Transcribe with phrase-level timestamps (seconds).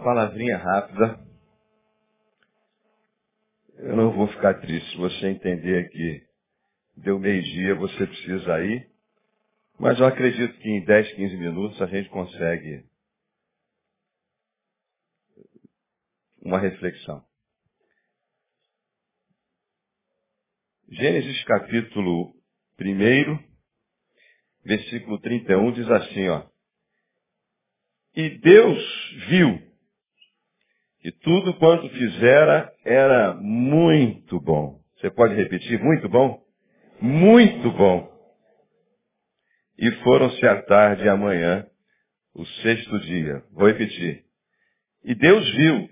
[0.00, 1.20] Uma palavrinha rápida.
[3.80, 6.26] Eu não vou ficar triste se você entender que
[6.96, 8.90] deu meio-dia, você precisa ir.
[9.78, 12.82] Mas eu acredito que em 10, 15 minutos a gente consegue
[16.40, 17.22] uma reflexão.
[20.88, 22.34] Gênesis capítulo
[22.80, 23.38] 1,
[24.64, 26.48] versículo 31 diz assim, ó.
[28.14, 28.82] E Deus
[29.28, 29.69] viu
[31.00, 34.80] que tudo quanto fizera era muito bom.
[34.96, 35.82] Você pode repetir?
[35.82, 36.42] Muito bom?
[37.00, 38.10] Muito bom.
[39.78, 41.66] E foram-se à tarde e amanhã,
[42.34, 43.42] o sexto dia.
[43.52, 44.24] Vou repetir.
[45.02, 45.88] E Deus viu,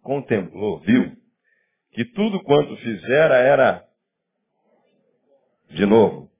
[0.00, 1.12] contemplou, viu,
[1.90, 3.84] que tudo quanto fizera era,
[5.70, 6.30] de novo,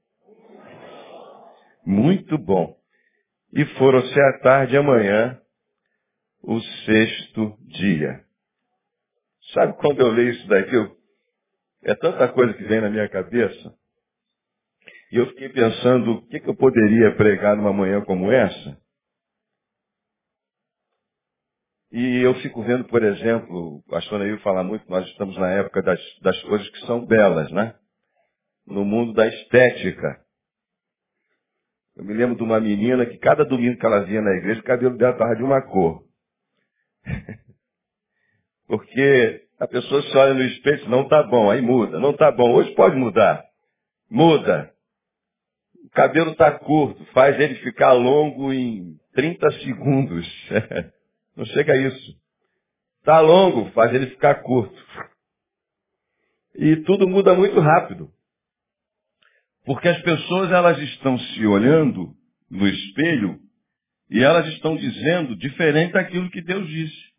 [1.84, 2.77] muito bom.
[3.53, 5.41] E foram-se à tarde e amanhã,
[6.42, 8.24] o sexto dia.
[9.54, 10.74] Sabe quando eu leio isso daqui?
[10.74, 10.96] Eu,
[11.84, 13.74] é tanta coisa que vem na minha cabeça.
[15.12, 18.81] E eu fiquei pensando o que, que eu poderia pregar numa manhã como essa.
[21.92, 25.82] E eu fico vendo, por exemplo, o pastor Neil fala muito, nós estamos na época
[25.82, 27.75] das, das coisas que são belas, né?
[28.66, 30.25] No mundo da estética.
[31.94, 34.64] Eu me lembro de uma menina que cada domingo que ela vinha na igreja, o
[34.64, 36.02] cabelo dela estava de uma cor.
[38.66, 41.98] Porque a pessoa se olha no espelho e não está bom, aí muda.
[41.98, 43.44] Não está bom, hoje pode mudar.
[44.10, 44.72] Muda.
[45.84, 50.26] O cabelo está curto, faz ele ficar longo em 30 segundos.
[51.36, 52.16] Não chega a isso.
[52.98, 54.76] Está longo, faz ele ficar curto.
[56.54, 58.10] E tudo muda muito rápido.
[59.64, 62.14] Porque as pessoas elas estão se olhando
[62.50, 63.40] no espelho
[64.12, 67.12] e elas estão dizendo diferente daquilo que Deus disse.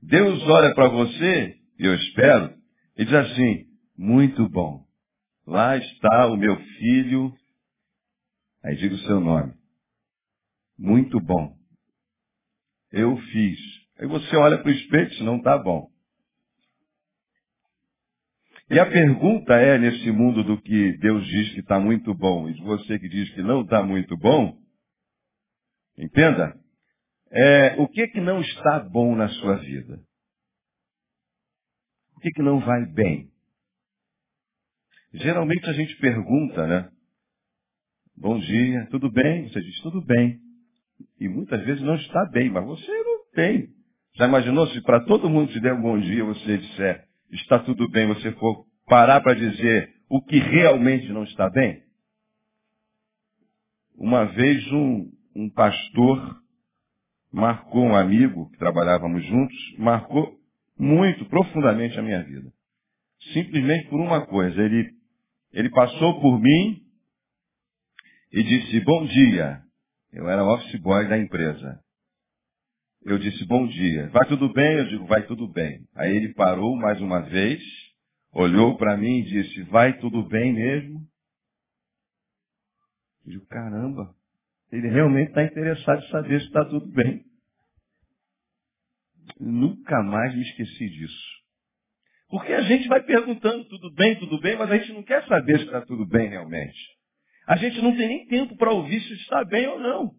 [0.00, 2.54] Deus olha para você, eu espero,
[2.96, 4.82] e diz assim, muito bom.
[5.46, 7.34] Lá está o meu filho.
[8.64, 9.52] Aí diga o seu nome.
[10.78, 11.54] Muito bom.
[12.90, 13.58] Eu fiz.
[13.98, 15.88] Aí você olha para o espelho e não está bom.
[18.70, 22.54] E a pergunta é, nesse mundo do que Deus diz que está muito bom, e
[22.62, 24.56] você que diz que não está muito bom,
[25.98, 26.58] entenda,
[27.30, 30.00] é, o que que não está bom na sua vida?
[32.16, 33.30] O que que não vai bem?
[35.12, 36.90] Geralmente a gente pergunta, né?
[38.16, 39.48] Bom dia, tudo bem?
[39.48, 40.40] Você diz, tudo bem.
[41.20, 43.68] E muitas vezes não está bem, mas você não tem.
[44.16, 47.88] Já imaginou se para todo mundo te der um bom dia você disser, está tudo
[47.88, 51.82] bem, você for parar para dizer o que realmente não está bem?
[53.96, 56.42] Uma vez um, um pastor
[57.32, 60.36] marcou um amigo, que trabalhávamos juntos, marcou
[60.76, 62.52] muito, profundamente a minha vida.
[63.32, 64.60] Simplesmente por uma coisa.
[64.60, 64.90] Ele,
[65.52, 66.82] ele passou por mim
[68.32, 69.62] e disse, bom dia.
[70.12, 71.80] Eu era office boy da empresa.
[73.04, 74.08] Eu disse, bom dia.
[74.10, 74.78] Vai tudo bem?
[74.78, 75.86] Eu digo, vai tudo bem.
[75.94, 77.62] Aí ele parou mais uma vez,
[78.32, 81.06] olhou para mim e disse, vai tudo bem mesmo?
[83.24, 84.14] Eu digo, caramba,
[84.70, 87.24] ele realmente está interessado em saber se está tudo bem.
[89.40, 91.38] Nunca mais me esqueci disso.
[92.28, 95.58] Porque a gente vai perguntando tudo bem, tudo bem, mas a gente não quer saber
[95.58, 96.78] se está tudo bem realmente.
[97.46, 100.10] A gente não tem nem tempo para ouvir se está bem ou não.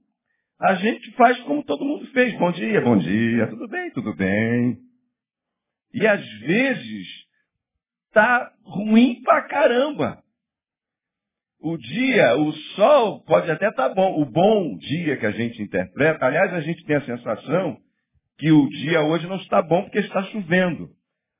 [0.59, 2.37] A gente faz como todo mundo fez.
[2.37, 4.77] Bom dia, bom dia, tudo bem, tudo bem.
[5.93, 7.07] E às vezes
[8.11, 10.23] tá ruim pra caramba.
[11.61, 14.21] O dia, o sol pode até estar tá bom.
[14.21, 17.77] O bom dia que a gente interpreta, aliás, a gente tem a sensação
[18.37, 20.89] que o dia hoje não está bom porque está chovendo.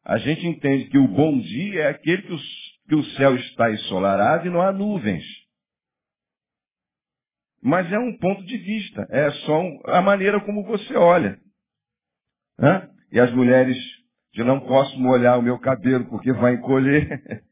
[0.04, 2.39] A gente entende que o bom dia é aquele que o,
[2.89, 5.24] que o céu está ensolarado e não há nuvens.
[7.62, 11.39] Mas é um ponto de vista, é só um, a maneira como você olha.
[12.60, 12.89] Hã?
[13.12, 13.77] E as mulheres
[14.33, 17.44] de não posso molhar o meu cabelo porque vai encolher.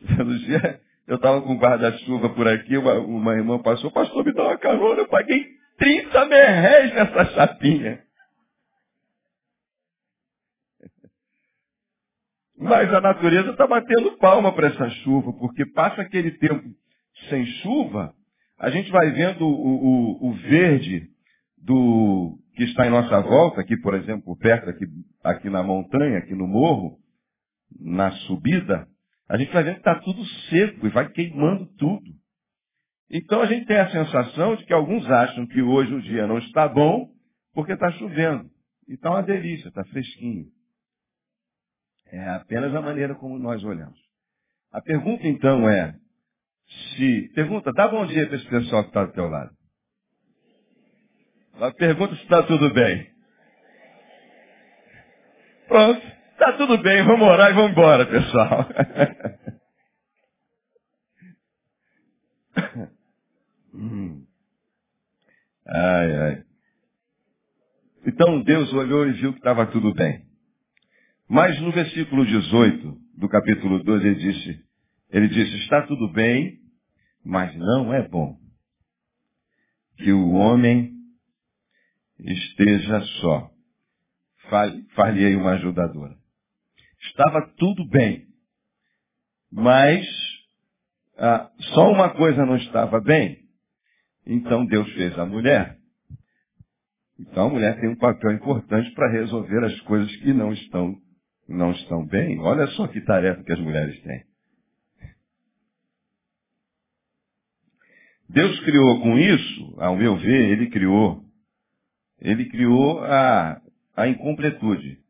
[1.08, 5.00] Eu estava com guarda-chuva por aqui, uma, uma, irmã passou, pastor, me dá uma carona,
[5.00, 5.42] eu paguei
[5.78, 8.04] 30 merréis nessa chapinha.
[12.60, 16.62] Mas a natureza está batendo palma para essa chuva, porque passa aquele tempo
[17.30, 18.14] sem chuva,
[18.58, 21.08] a gente vai vendo o, o, o verde
[21.56, 24.84] do que está em nossa volta, aqui, por exemplo, perto, aqui,
[25.24, 26.98] aqui na montanha, aqui no morro,
[27.80, 28.86] na subida,
[29.28, 32.10] a gente vai vendo que está tudo seco e vai queimando tudo.
[33.10, 36.38] Então a gente tem a sensação de que alguns acham que hoje o dia não
[36.38, 37.10] está bom
[37.52, 38.48] porque está chovendo.
[38.86, 40.46] E está uma delícia, está fresquinho.
[42.06, 43.98] É apenas a maneira como nós olhamos.
[44.72, 45.94] A pergunta então é,
[46.96, 47.30] se.
[47.34, 49.50] Pergunta, dá bom dia para esse pessoal que está do teu lado.
[51.54, 53.10] A pergunta se está tudo bem.
[55.66, 58.68] Pronto, está tudo bem, vamos orar e vamos embora, pessoal.
[65.66, 66.44] Ai, ai.
[68.06, 70.26] Então Deus olhou e viu que estava tudo bem.
[71.28, 74.64] Mas no versículo 18 do capítulo 12 ele disse,
[75.10, 76.58] ele disse, está tudo bem,
[77.24, 78.38] mas não é bom
[79.98, 80.94] que o homem
[82.20, 83.50] esteja só.
[84.94, 86.16] Falhei uma ajudadora.
[87.00, 88.26] Estava tudo bem,
[89.50, 90.06] mas
[91.16, 93.38] ah, só uma coisa não estava bem.
[94.26, 95.78] Então Deus fez a mulher.
[97.18, 100.96] Então a mulher tem um papel importante para resolver as coisas que não estão,
[101.48, 102.38] não estão bem.
[102.40, 104.28] Olha só que tarefa que as mulheres têm.
[108.28, 111.24] Deus criou com isso, ao meu ver, ele criou,
[112.20, 113.60] ele criou a,
[113.96, 115.00] a incompletude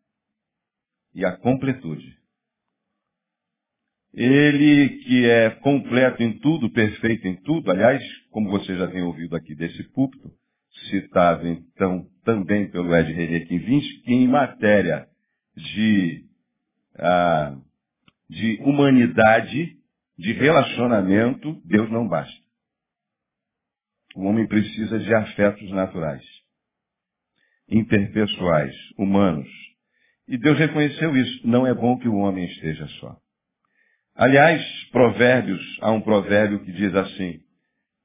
[1.19, 2.17] e a completude.
[4.15, 8.01] Ele que é completo em tudo, perfeito em tudo, aliás,
[8.31, 10.31] como você já tem ouvido aqui desse púlpito,
[10.89, 15.09] citado então também pelo Ed René Kinvinski, que em matéria
[15.57, 16.25] de,
[16.97, 17.59] ah,
[18.31, 19.77] de humanidade,
[20.17, 22.47] de relacionamento, Deus não basta.
[24.15, 26.25] O homem precisa de afetos naturais,
[27.69, 29.68] interpessoais, humanos.
[30.29, 31.47] E Deus reconheceu isso.
[31.47, 33.17] Não é bom que o homem esteja só.
[34.15, 37.41] Aliás, provérbios, há um provérbio que diz assim,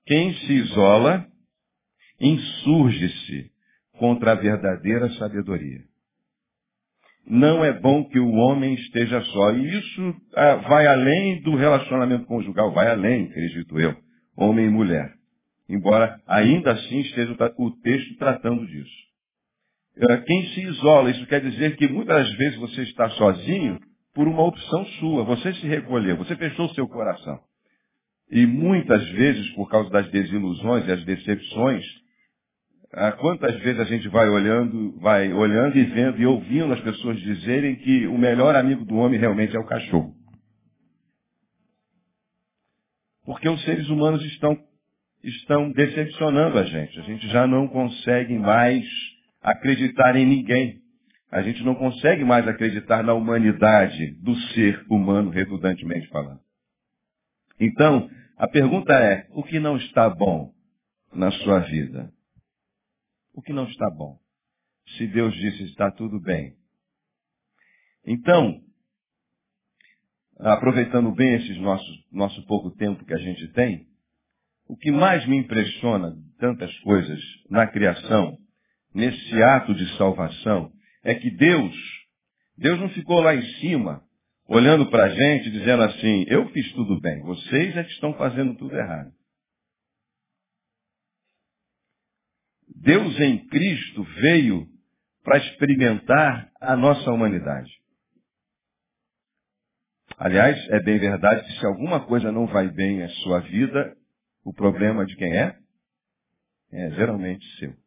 [0.06, 1.26] quem se isola,
[2.20, 3.52] insurge-se
[3.98, 5.82] contra a verdadeira sabedoria.
[7.26, 9.52] Não é bom que o homem esteja só.
[9.52, 13.96] E isso ah, vai além do relacionamento conjugal, vai além, acredito eu,
[14.36, 15.14] homem e mulher
[15.68, 19.13] embora ainda assim esteja o texto tratando disso.
[19.96, 23.80] É, quem se isola, isso quer dizer que muitas vezes você está sozinho
[24.14, 25.24] por uma opção sua.
[25.24, 27.40] Você se recolheu, você fechou o seu coração.
[28.32, 31.86] E muitas vezes, por causa das desilusões e as decepções,
[32.94, 37.20] ah, quantas vezes a gente vai olhando, vai olhando e vendo e ouvindo as pessoas
[37.20, 40.14] dizerem que o melhor amigo do homem realmente é o cachorro.
[43.26, 44.58] Porque os seres humanos estão
[45.24, 47.00] estão decepcionando a gente.
[47.00, 48.86] A gente já não consegue mais
[49.44, 50.82] acreditar em ninguém.
[51.30, 56.40] A gente não consegue mais acreditar na humanidade do ser humano, redundantemente falando.
[57.60, 60.54] Então, a pergunta é, o que não está bom
[61.14, 62.12] na sua vida?
[63.34, 64.18] O que não está bom?
[64.98, 66.56] Se Deus disse está tudo bem.
[68.06, 68.62] Então,
[70.40, 71.58] aproveitando bem esse
[72.12, 73.88] nosso, pouco tempo que a gente tem,
[74.68, 77.20] o que mais me impressiona tantas coisas
[77.50, 78.38] na criação,
[78.94, 80.72] nesse ato de salvação,
[81.04, 81.76] é que Deus,
[82.58, 84.04] Deus não ficou lá em cima,
[84.48, 88.56] olhando para a gente, dizendo assim, eu fiz tudo bem, vocês é que estão fazendo
[88.56, 89.12] tudo errado.
[92.76, 94.68] Deus em Cristo veio
[95.24, 97.72] para experimentar a nossa humanidade.
[100.18, 103.96] Aliás, é bem verdade que se alguma coisa não vai bem em sua vida,
[104.44, 105.58] o problema de quem é?
[106.72, 107.83] É geralmente seu.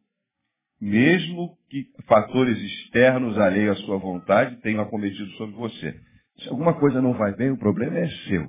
[0.79, 5.99] Mesmo que fatores externos alheios à sua vontade tenham acometido sobre você.
[6.39, 8.47] Se alguma coisa não vai bem, o problema é seu.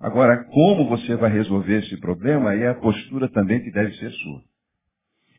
[0.00, 4.42] Agora, como você vai resolver esse problema é a postura também que deve ser sua.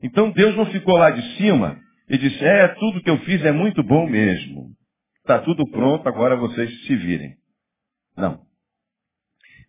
[0.01, 1.79] Então Deus não ficou lá de cima
[2.10, 4.72] e disse, é, tudo que eu fiz é muito bom mesmo.
[5.20, 7.36] Está tudo pronto, agora vocês se virem.
[8.15, 8.41] Não.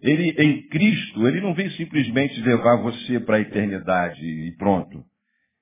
[0.00, 5.02] Ele, em Cristo, ele não veio simplesmente levar você para a eternidade e pronto.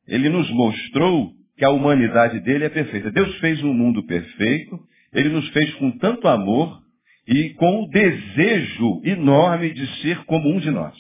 [0.07, 3.11] Ele nos mostrou que a humanidade dele é perfeita.
[3.11, 4.79] Deus fez um mundo perfeito,
[5.13, 6.83] ele nos fez com tanto amor
[7.27, 10.97] e com o desejo enorme de ser como um de nós.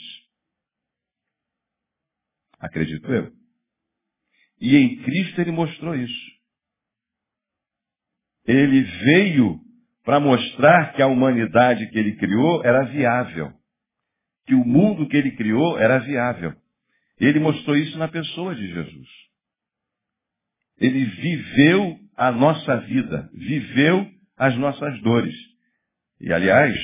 [2.60, 3.32] Acredito eu.
[4.60, 6.32] E em Cristo ele mostrou isso.
[8.46, 9.60] Ele veio
[10.04, 13.52] para mostrar que a humanidade que ele criou era viável.
[14.46, 16.54] Que o mundo que ele criou era viável.
[17.22, 19.08] Ele mostrou isso na pessoa de Jesus.
[20.80, 25.34] Ele viveu a nossa vida, viveu as nossas dores.
[26.20, 26.76] E, aliás,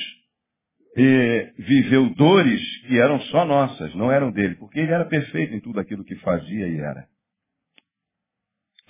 [1.57, 5.77] viveu dores que eram só nossas, não eram dele, porque ele era perfeito em tudo
[5.77, 7.05] aquilo que fazia e era.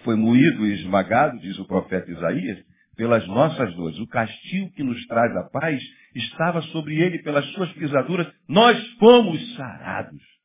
[0.03, 2.63] foi moído e esmagado, diz o profeta Isaías,
[2.96, 3.98] pelas nossas dores.
[3.98, 5.82] O castigo que nos traz a paz
[6.13, 8.32] estava sobre ele pelas suas pisaduras.
[8.48, 10.38] Nós fomos sarados.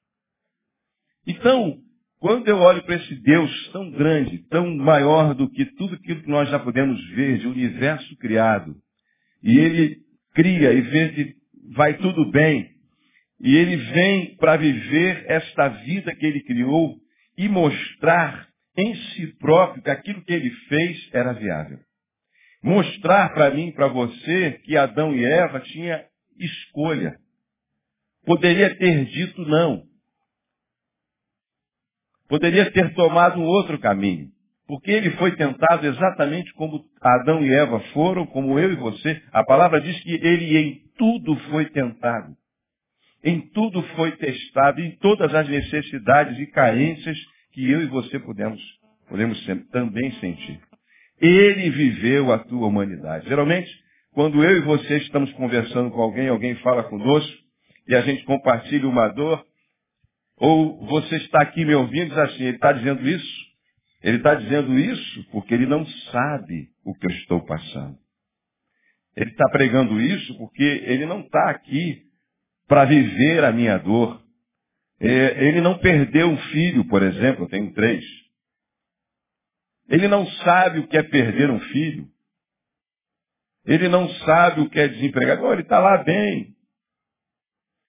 [1.26, 1.78] Então,
[2.18, 6.28] quando eu olho para esse Deus tão grande, tão maior do que tudo aquilo que
[6.28, 8.74] nós já podemos ver de universo criado,
[9.42, 9.98] e ele
[10.34, 11.34] cria e vê que
[11.74, 12.70] vai tudo bem,
[13.40, 16.96] e ele vem para viver esta vida que ele criou
[17.36, 21.78] e mostrar em si próprio que aquilo que ele fez era viável.
[22.62, 26.02] Mostrar para mim, para você, que Adão e Eva tinham
[26.38, 27.16] escolha.
[28.24, 29.82] Poderia ter dito não.
[32.28, 34.28] Poderia ter tomado um outro caminho.
[34.66, 39.20] Porque ele foi tentado exatamente como Adão e Eva foram, como eu e você.
[39.32, 42.34] A palavra diz que ele em tudo foi tentado.
[43.22, 47.16] Em tudo foi testado, em todas as necessidades e carências
[47.52, 48.60] que eu e você podemos,
[49.08, 50.60] podemos também sentir.
[51.20, 53.28] Ele viveu a tua humanidade.
[53.28, 53.70] Geralmente,
[54.12, 57.32] quando eu e você estamos conversando com alguém, alguém fala conosco,
[57.88, 59.44] e a gente compartilha uma dor,
[60.36, 63.44] ou você está aqui me ouvindo e diz assim, ele está dizendo isso?
[64.02, 67.98] Ele está dizendo isso porque ele não sabe o que eu estou passando.
[69.16, 72.02] Ele está pregando isso porque ele não está aqui
[72.66, 74.22] para viver a minha dor.
[75.00, 78.04] É, ele não perdeu um filho, por exemplo, eu tenho três.
[79.88, 82.08] Ele não sabe o que é perder um filho.
[83.64, 85.50] Ele não sabe o que é desempregado.
[85.52, 86.54] Ele está lá bem.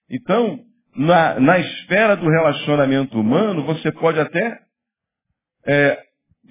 [0.08, 0.64] Então,
[0.96, 4.60] na, na esfera do relacionamento humano, você pode até,
[5.66, 6.02] é,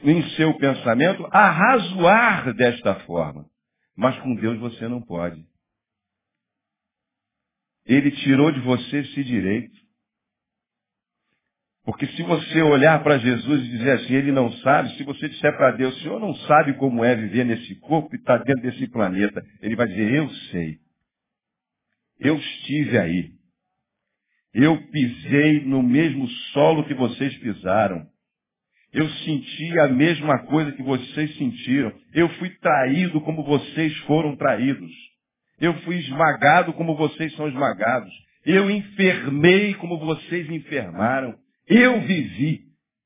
[0.04, 3.46] em seu pensamento, arrazoar desta forma.
[3.96, 5.44] Mas com Deus você não pode.
[7.86, 9.76] Ele tirou de você esse direito.
[11.84, 15.56] Porque se você olhar para Jesus e dizer assim, ele não sabe, se você disser
[15.56, 18.64] para Deus, o Senhor não sabe como é viver nesse corpo e estar tá dentro
[18.64, 20.80] desse planeta, ele vai dizer, eu sei.
[22.20, 23.35] Eu estive aí.
[24.56, 28.08] Eu pisei no mesmo solo que vocês pisaram.
[28.94, 31.92] Eu senti a mesma coisa que vocês sentiram.
[32.14, 34.90] Eu fui traído como vocês foram traídos.
[35.60, 38.10] Eu fui esmagado como vocês são esmagados.
[38.46, 41.38] Eu enfermei como vocês enfermaram.
[41.68, 42.62] Eu vivi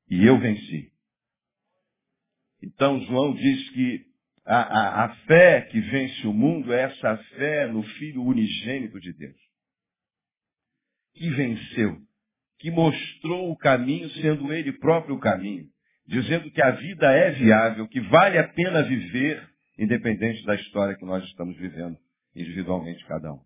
[0.08, 0.88] e eu venci.
[2.62, 4.04] Então João diz que
[4.46, 9.12] a, a, a, fé que vence o mundo é essa fé no Filho unigênito de
[9.12, 9.49] Deus.
[11.14, 11.98] Que venceu,
[12.58, 15.66] que mostrou o caminho, sendo ele próprio o caminho,
[16.06, 19.48] dizendo que a vida é viável, que vale a pena viver,
[19.78, 21.96] independente da história que nós estamos vivendo
[22.34, 23.40] individualmente cada um.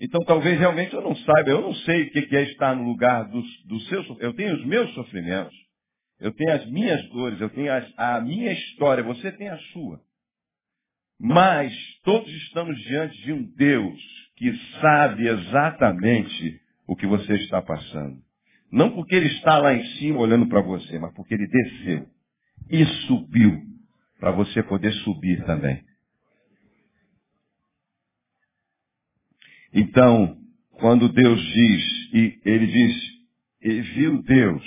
[0.00, 3.28] Então talvez realmente eu não saiba, eu não sei o que é estar no lugar
[3.28, 5.56] do, do seu Eu tenho os meus sofrimentos,
[6.18, 10.00] eu tenho as minhas dores, eu tenho as, a minha história, você tem a sua.
[11.20, 18.20] Mas todos estamos diante de um Deus que sabe exatamente o que você está passando.
[18.70, 22.08] Não porque ele está lá em cima olhando para você, mas porque ele desceu
[22.70, 23.60] e subiu
[24.18, 25.84] para você poder subir também.
[29.72, 30.38] Então,
[30.72, 33.12] quando Deus diz, e ele diz,
[33.60, 34.64] e viu Deus,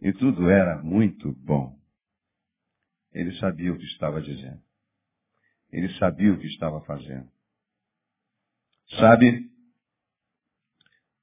[0.00, 1.76] e tudo era muito bom.
[3.12, 4.60] Ele sabia o que estava dizendo.
[5.72, 7.33] Ele sabia o que estava fazendo.
[8.98, 9.50] Sabe,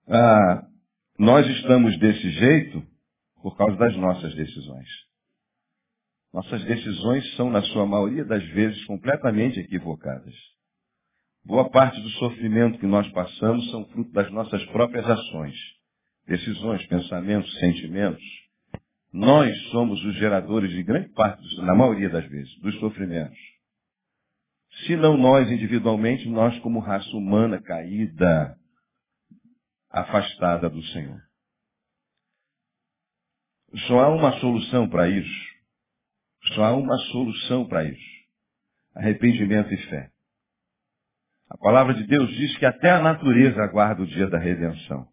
[0.07, 0.67] ah,
[1.17, 2.83] nós estamos desse jeito
[3.41, 4.87] por causa das nossas decisões.
[6.33, 10.33] Nossas decisões são, na sua maioria das vezes, completamente equivocadas.
[11.43, 15.55] Boa parte do sofrimento que nós passamos são fruto das nossas próprias ações,
[16.27, 18.23] decisões, pensamentos, sentimentos.
[19.11, 23.37] Nós somos os geradores de grande parte, na maioria das vezes, dos sofrimentos.
[24.85, 28.57] Se não nós individualmente, nós como raça humana caída,
[29.89, 31.21] afastada do Senhor.
[33.87, 35.51] Só há uma solução para isso.
[36.55, 38.11] Só há uma solução para isso.
[38.95, 40.09] Arrependimento e fé.
[41.49, 45.07] A palavra de Deus diz que até a natureza aguarda o dia da redenção.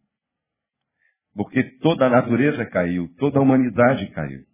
[1.34, 4.44] Porque toda a natureza caiu, toda a humanidade caiu.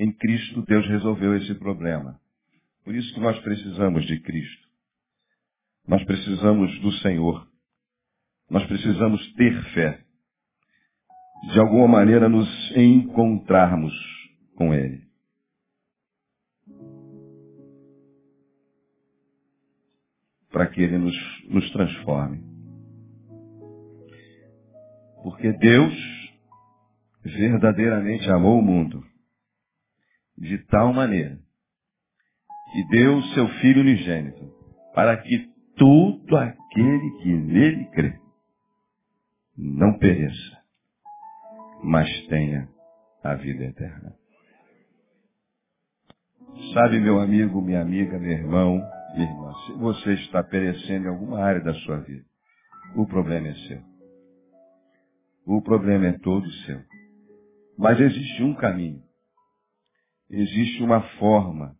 [0.00, 2.18] Em Cristo, Deus resolveu esse problema.
[2.82, 4.66] Por isso que nós precisamos de Cristo.
[5.86, 7.46] Nós precisamos do Senhor.
[8.48, 10.02] Nós precisamos ter fé.
[11.52, 13.92] De alguma maneira nos encontrarmos
[14.56, 15.10] com Ele.
[20.50, 21.16] para que Ele nos,
[21.48, 22.42] nos transforme.
[25.22, 25.94] Porque Deus
[27.22, 29.09] verdadeiramente amou o mundo
[30.40, 31.38] de tal maneira
[32.72, 34.50] que deu o seu Filho unigênito
[34.94, 38.18] para que todo aquele que nele crê
[39.56, 40.58] não pereça,
[41.82, 42.68] mas tenha
[43.22, 44.14] a vida eterna.
[46.72, 48.82] Sabe, meu amigo, minha amiga, meu irmão,
[49.14, 52.24] minha irmã, se você está perecendo em alguma área da sua vida,
[52.96, 53.82] o problema é seu.
[55.46, 56.80] O problema é todo seu.
[57.78, 59.02] Mas existe um caminho.
[60.30, 61.74] Existe uma forma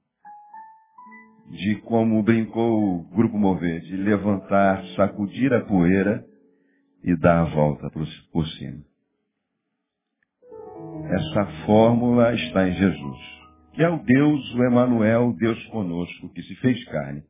[1.51, 6.25] de como brincou o Grupo Mover, de levantar, sacudir a poeira
[7.05, 7.89] e dar a volta
[8.33, 8.83] por cima.
[11.11, 13.19] Essa fórmula está em Jesus,
[13.73, 17.23] que é o Deus, o Emanuel, Deus conosco, que se fez carne.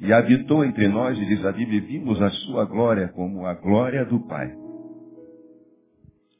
[0.00, 4.06] E habitou entre nós, e diz a Bíblia, vimos a sua glória como a glória
[4.06, 4.54] do Pai.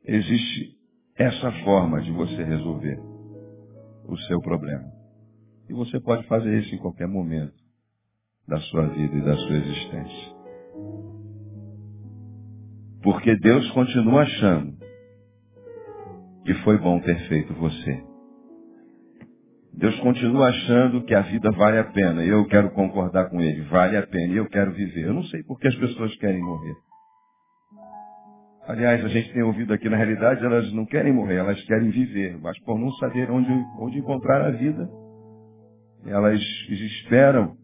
[0.04, 0.74] Existe
[1.16, 3.17] essa forma de você resolver
[4.08, 4.90] o seu problema.
[5.68, 7.54] E você pode fazer isso em qualquer momento
[8.46, 10.38] da sua vida e da sua existência.
[13.02, 14.78] Porque Deus continua achando
[16.44, 18.02] que foi bom ter feito você.
[19.74, 22.24] Deus continua achando que a vida vale a pena.
[22.24, 23.62] Eu quero concordar com ele.
[23.68, 24.32] Vale a pena.
[24.32, 25.06] E eu quero viver.
[25.06, 26.74] Eu não sei por que as pessoas querem morrer.
[28.68, 32.38] Aliás, a gente tem ouvido aqui, na realidade, elas não querem morrer, elas querem viver.
[32.38, 33.50] Mas por não saber onde,
[33.80, 34.86] onde encontrar a vida,
[36.04, 37.56] elas esperam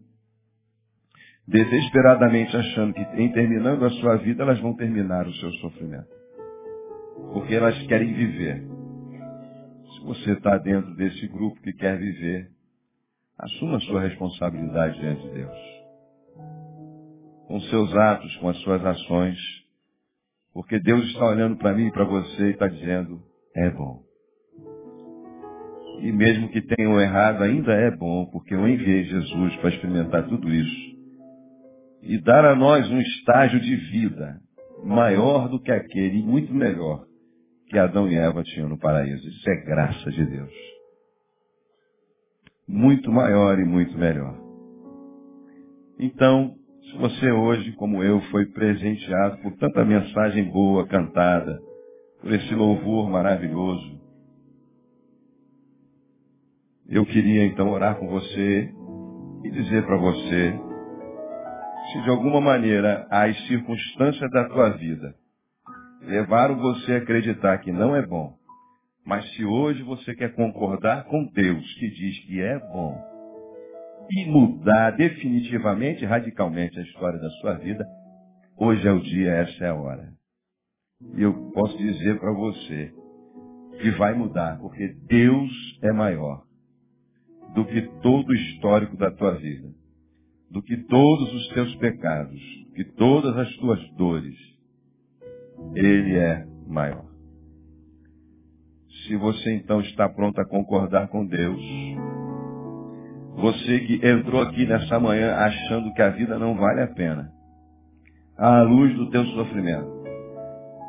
[1.47, 6.09] desesperadamente achando que em terminando a sua vida elas vão terminar o seu sofrimento.
[7.35, 8.63] Porque elas querem viver.
[9.93, 12.49] Se você está dentro desse grupo que quer viver,
[13.39, 15.59] assuma a sua responsabilidade diante de Deus.
[17.47, 19.64] Com seus atos, com as suas ações.
[20.55, 23.21] Porque Deus está olhando para mim e para você e está dizendo,
[23.57, 24.05] é bom.
[26.01, 30.49] E mesmo que tenham errado, ainda é bom, porque eu enviei Jesus para experimentar tudo
[30.49, 30.95] isso.
[32.03, 34.39] E dar a nós um estágio de vida
[34.85, 37.05] maior do que aquele, e muito melhor,
[37.69, 39.27] que Adão e Eva tinham no paraíso.
[39.27, 40.53] Isso é graça de Deus.
[42.69, 44.39] Muito maior e muito melhor.
[45.99, 46.55] Então,
[46.91, 51.59] se você hoje, como eu, foi presenteado por tanta mensagem boa cantada,
[52.21, 54.01] por esse louvor maravilhoso,
[56.89, 58.71] eu queria então orar com você
[59.45, 60.59] e dizer para você
[61.93, 65.15] se de alguma maneira as circunstâncias da tua vida
[66.03, 68.35] levaram você a acreditar que não é bom,
[69.07, 73.14] mas se hoje você quer concordar com Deus que diz que é bom
[74.11, 77.85] e mudar definitivamente, radicalmente a história da sua vida,
[78.57, 80.13] hoje é o dia, essa é a hora.
[81.17, 82.93] E eu posso dizer para você
[83.81, 85.51] que vai mudar, porque Deus
[85.83, 86.45] é maior
[87.55, 89.69] do que todo o histórico da tua vida,
[90.51, 92.41] do que todos os teus pecados,
[92.75, 94.37] que todas as tuas dores.
[95.75, 97.07] Ele é maior.
[99.07, 101.61] Se você então está pronto a concordar com Deus,
[103.37, 107.31] você que entrou aqui nessa manhã achando que a vida não vale a pena,
[108.37, 110.05] à luz do teu sofrimento,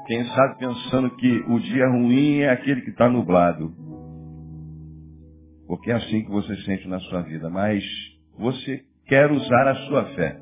[0.06, 3.74] quem sabe pensando que o dia ruim é aquele que está nublado,
[5.68, 7.50] porque é assim que você sente na sua vida.
[7.50, 7.84] Mas
[8.38, 10.40] você quer usar a sua fé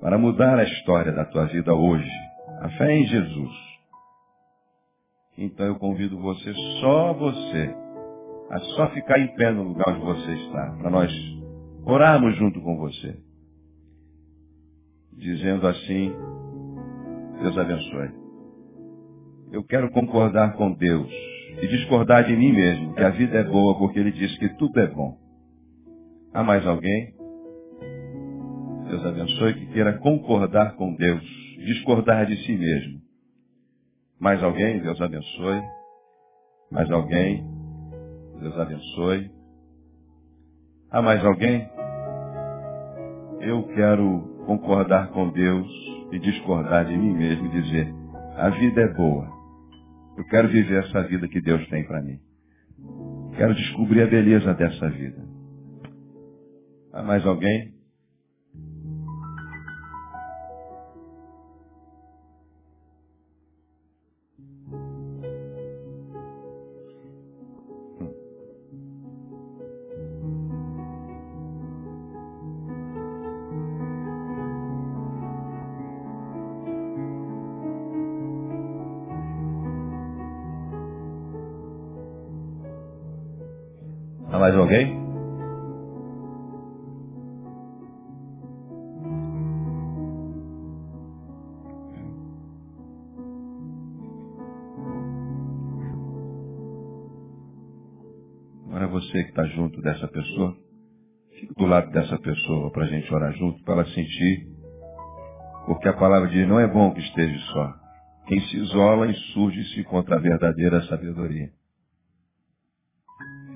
[0.00, 2.10] para mudar a história da tua vida hoje.
[2.60, 3.52] A fé em Jesus.
[5.36, 7.74] Então eu convido você, só você,
[8.50, 11.12] a só ficar em pé no lugar onde você está, para nós
[11.84, 13.16] orarmos junto com você.
[15.12, 16.12] Dizendo assim,
[17.40, 18.10] Deus abençoe.
[19.52, 21.10] Eu quero concordar com Deus
[21.62, 24.80] e discordar de mim mesmo, que a vida é boa porque ele diz que tudo
[24.80, 25.16] é bom.
[26.32, 27.14] Há mais alguém?
[28.88, 31.22] Deus abençoe que queira concordar com Deus,
[31.64, 33.00] discordar de si mesmo.
[34.18, 34.80] Mais alguém?
[34.80, 35.62] Deus abençoe.
[36.70, 37.44] Mais alguém?
[38.40, 39.30] Deus abençoe.
[40.90, 41.68] Há mais alguém?
[43.40, 45.66] Eu quero concordar com Deus
[46.12, 47.94] e discordar de mim mesmo e dizer,
[48.36, 49.28] a vida é boa.
[50.16, 52.18] Eu quero viver essa vida que Deus tem para mim.
[53.36, 55.24] Quero descobrir a beleza dessa vida.
[56.92, 57.74] Há mais alguém?
[84.30, 85.04] Há mais alguém?
[98.66, 100.56] Agora você que está junto dessa pessoa,
[101.38, 104.48] fique do lado dessa pessoa para a gente orar junto, para ela sentir.
[105.66, 107.72] Porque a palavra diz, não é bom que esteja só.
[108.26, 111.50] Quem se isola insurge-se contra a verdadeira sabedoria.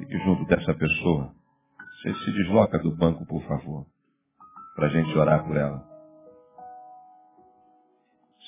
[0.09, 1.35] Fique junto dessa pessoa.
[2.01, 3.87] Você se desloca do banco, por favor,
[4.75, 5.87] para a gente orar por ela.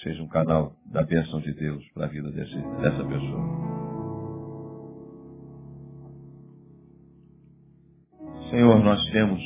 [0.03, 3.71] Seja um canal da bênção de Deus para a vida desse, dessa pessoa.
[8.49, 9.43] Senhor, nós temos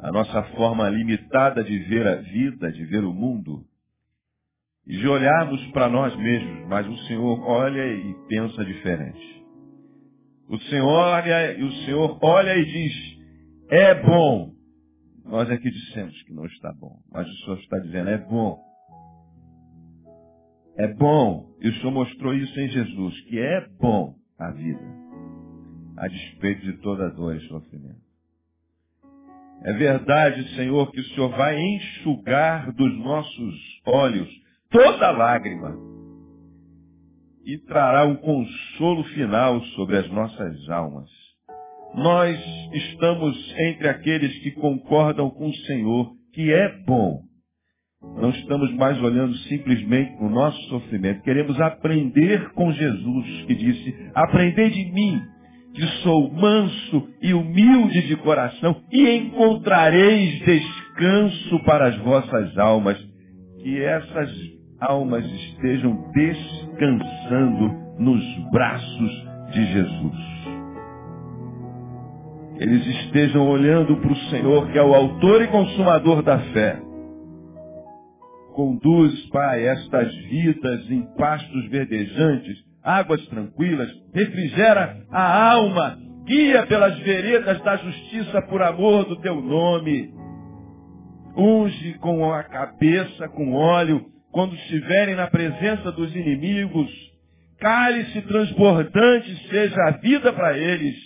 [0.00, 3.64] a nossa forma limitada de ver a vida, de ver o mundo,
[4.84, 9.43] e de olharmos para nós mesmos, mas o Senhor olha e pensa diferente.
[10.48, 13.18] O Senhor olha e o Senhor olha e diz,
[13.70, 14.52] é bom.
[15.24, 18.60] Nós que dissemos que não está bom, mas o Senhor está dizendo, é bom.
[20.76, 21.54] É bom.
[21.60, 24.84] E o Senhor mostrou isso em Jesus, que é bom a vida,
[25.96, 28.04] a despeito de toda dor e sofrimento.
[29.62, 34.28] É verdade, Senhor, que o Senhor vai enxugar dos nossos olhos
[34.70, 35.93] toda lágrima
[37.46, 41.08] e trará um consolo final sobre as nossas almas.
[41.94, 42.38] Nós
[42.72, 47.20] estamos entre aqueles que concordam com o Senhor, que é bom.
[48.20, 51.22] Não estamos mais olhando simplesmente para o nosso sofrimento.
[51.22, 55.22] Queremos aprender com Jesus, que disse, aprendei de mim,
[55.74, 62.98] que sou manso e humilde de coração, e encontrareis descanso para as vossas almas.
[63.62, 64.30] Que essas
[64.88, 70.34] almas estejam descansando nos braços de Jesus.
[72.56, 76.80] Eles estejam olhando para o Senhor, que é o autor e consumador da fé.
[78.54, 87.60] Conduz, Pai, estas vidas em pastos verdejantes, águas tranquilas, refrigera a alma, guia pelas veredas
[87.62, 90.14] da justiça por amor do teu nome.
[91.36, 96.90] Unge com a cabeça com óleo quando estiverem na presença dos inimigos,
[97.60, 100.96] cálice transbordante seja a vida para eles,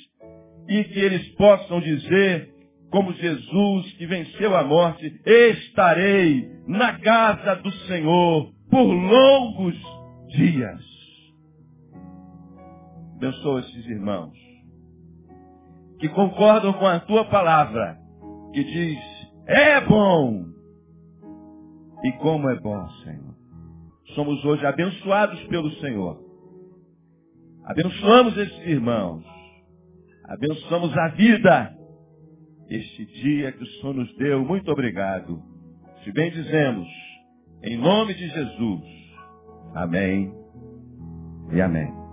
[0.67, 2.49] e que eles possam dizer,
[2.91, 9.77] como Jesus que venceu a morte, estarei na casa do Senhor por longos
[10.29, 10.81] dias.
[13.17, 14.33] Abençoa esses irmãos
[16.01, 17.99] que concordam com a tua palavra,
[18.55, 18.99] que diz,
[19.47, 20.58] é bom
[22.05, 23.35] e como é bom, Senhor.
[24.15, 26.19] Somos hoje abençoados pelo Senhor.
[27.65, 29.25] Abençoamos esses irmãos.
[30.25, 31.75] Abençoamos a vida.
[32.69, 34.45] Este dia que o Senhor nos deu.
[34.45, 35.43] Muito obrigado.
[36.05, 36.89] Se bem dizemos,
[37.63, 38.83] em nome de Jesus.
[39.75, 40.33] Amém
[41.53, 42.08] e amém.